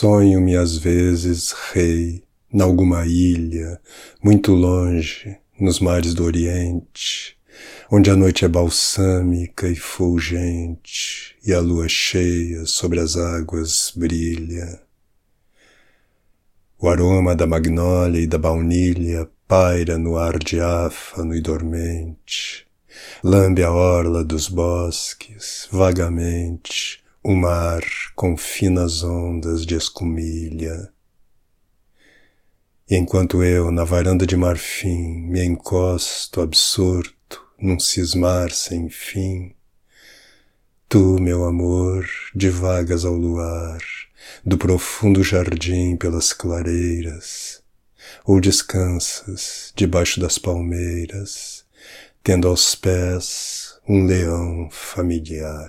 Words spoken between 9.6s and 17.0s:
e fulgente, e a lua cheia sobre as águas brilha. O